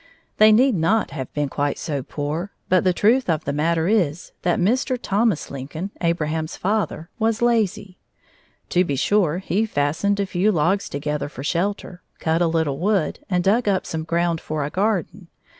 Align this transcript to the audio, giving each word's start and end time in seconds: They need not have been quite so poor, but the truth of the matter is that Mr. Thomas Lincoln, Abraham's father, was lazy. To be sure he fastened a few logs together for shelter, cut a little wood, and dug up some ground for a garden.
They 0.37 0.51
need 0.51 0.73
not 0.73 1.11
have 1.11 1.31
been 1.31 1.47
quite 1.47 1.77
so 1.77 2.01
poor, 2.01 2.51
but 2.69 2.83
the 2.83 2.91
truth 2.91 3.29
of 3.29 3.45
the 3.45 3.53
matter 3.53 3.87
is 3.87 4.31
that 4.41 4.57
Mr. 4.59 4.97
Thomas 4.99 5.51
Lincoln, 5.51 5.91
Abraham's 6.01 6.57
father, 6.57 7.11
was 7.19 7.39
lazy. 7.43 7.99
To 8.69 8.83
be 8.83 8.95
sure 8.95 9.37
he 9.37 9.63
fastened 9.67 10.19
a 10.19 10.25
few 10.25 10.51
logs 10.51 10.89
together 10.89 11.29
for 11.29 11.43
shelter, 11.43 12.01
cut 12.17 12.41
a 12.41 12.47
little 12.47 12.79
wood, 12.79 13.19
and 13.29 13.43
dug 13.43 13.67
up 13.67 13.85
some 13.85 14.03
ground 14.03 14.41
for 14.41 14.65
a 14.65 14.71
garden. 14.71 15.27